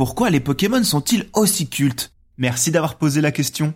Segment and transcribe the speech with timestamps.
[0.00, 2.14] Pourquoi les Pokémon sont-ils aussi cultes?
[2.38, 3.74] Merci d'avoir posé la question.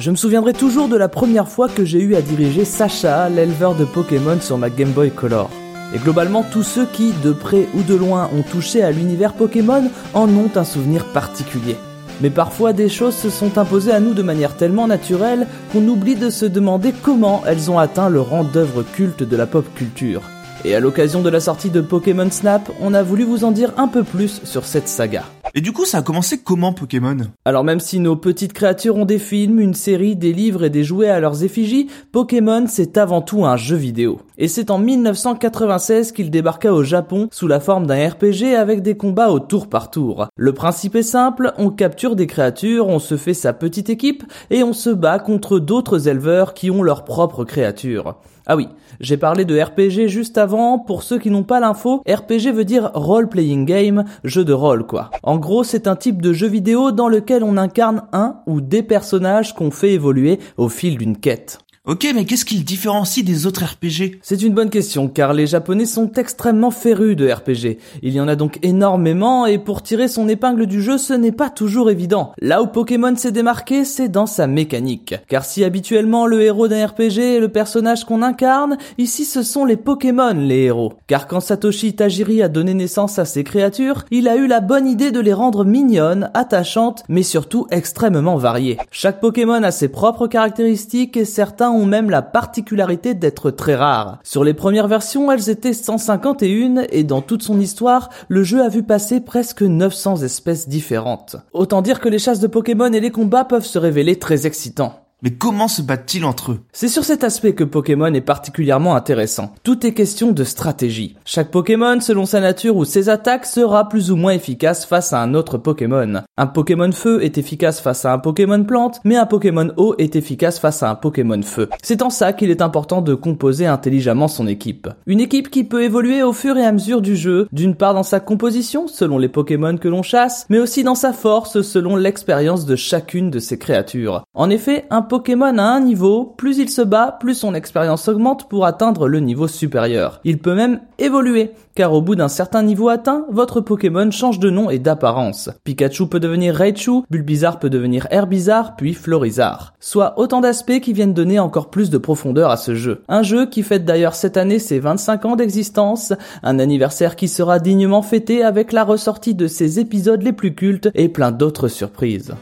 [0.00, 3.74] Je me souviendrai toujours de la première fois que j'ai eu à diriger Sacha, l'éleveur
[3.74, 5.50] de Pokémon sur ma Game Boy Color.
[5.94, 9.90] Et globalement, tous ceux qui, de près ou de loin, ont touché à l'univers Pokémon
[10.14, 11.76] en ont un souvenir particulier.
[12.22, 16.16] Mais parfois, des choses se sont imposées à nous de manière tellement naturelle qu'on oublie
[16.16, 20.22] de se demander comment elles ont atteint le rang d'œuvre culte de la pop culture.
[20.64, 23.72] Et à l'occasion de la sortie de Pokémon Snap, on a voulu vous en dire
[23.78, 25.24] un peu plus sur cette saga.
[25.54, 27.16] Et du coup, ça a commencé comment Pokémon?
[27.44, 30.84] Alors même si nos petites créatures ont des films, une série, des livres et des
[30.84, 34.20] jouets à leurs effigies, Pokémon c'est avant tout un jeu vidéo.
[34.38, 38.96] Et c'est en 1996 qu'il débarqua au Japon sous la forme d'un RPG avec des
[38.96, 40.26] combats au tour par tour.
[40.36, 44.62] Le principe est simple, on capture des créatures, on se fait sa petite équipe et
[44.62, 48.16] on se bat contre d'autres éleveurs qui ont leurs propres créatures.
[48.46, 52.52] Ah oui, j'ai parlé de RPG juste avant, pour ceux qui n'ont pas l'info, RPG
[52.52, 55.10] veut dire role playing game, jeu de rôle quoi.
[55.22, 58.82] En gros, c'est un type de jeu vidéo dans lequel on incarne un ou des
[58.82, 61.58] personnages qu'on fait évoluer au fil d'une quête.
[61.84, 65.48] Ok, mais qu'est-ce qui le différencie des autres RPG C'est une bonne question, car les
[65.48, 67.78] Japonais sont extrêmement férus de RPG.
[68.04, 71.32] Il y en a donc énormément, et pour tirer son épingle du jeu, ce n'est
[71.32, 72.34] pas toujours évident.
[72.40, 75.16] Là où Pokémon s'est démarqué, c'est dans sa mécanique.
[75.26, 79.64] Car si habituellement le héros d'un RPG est le personnage qu'on incarne, ici ce sont
[79.64, 80.92] les Pokémon les héros.
[81.08, 84.86] Car quand Satoshi Tajiri a donné naissance à ces créatures, il a eu la bonne
[84.86, 88.78] idée de les rendre mignonnes, attachantes, mais surtout extrêmement variées.
[88.92, 94.18] Chaque Pokémon a ses propres caractéristiques et certains ont même la particularité d'être très rares.
[94.22, 98.68] Sur les premières versions, elles étaient 151 et dans toute son histoire, le jeu a
[98.68, 101.36] vu passer presque 900 espèces différentes.
[101.52, 105.01] Autant dire que les chasses de Pokémon et les combats peuvent se révéler très excitants.
[105.22, 106.60] Mais comment se battent-ils entre eux?
[106.72, 109.54] C'est sur cet aspect que Pokémon est particulièrement intéressant.
[109.62, 111.14] Tout est question de stratégie.
[111.24, 115.22] Chaque Pokémon, selon sa nature ou ses attaques, sera plus ou moins efficace face à
[115.22, 116.22] un autre Pokémon.
[116.36, 120.16] Un Pokémon feu est efficace face à un Pokémon plante, mais un Pokémon eau est
[120.16, 121.68] efficace face à un Pokémon feu.
[121.84, 124.88] C'est en ça qu'il est important de composer intelligemment son équipe.
[125.06, 128.02] Une équipe qui peut évoluer au fur et à mesure du jeu, d'une part dans
[128.02, 132.66] sa composition, selon les Pokémon que l'on chasse, mais aussi dans sa force, selon l'expérience
[132.66, 134.24] de chacune de ses créatures.
[134.34, 138.48] En effet, un Pokémon à un niveau, plus il se bat, plus son expérience augmente
[138.48, 140.22] pour atteindre le niveau supérieur.
[140.24, 144.48] Il peut même évoluer, car au bout d'un certain niveau atteint, votre Pokémon change de
[144.48, 145.50] nom et d'apparence.
[145.64, 149.74] Pikachu peut devenir Raichu, Bulbizarre peut devenir Herbizarre, puis Florizarre.
[149.80, 153.02] Soit autant d'aspects qui viennent donner encore plus de profondeur à ce jeu.
[153.06, 157.58] Un jeu qui fête d'ailleurs cette année ses 25 ans d'existence, un anniversaire qui sera
[157.58, 162.32] dignement fêté avec la ressortie de ses épisodes les plus cultes et plein d'autres surprises.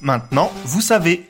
[0.00, 1.29] Maintenant, vous savez.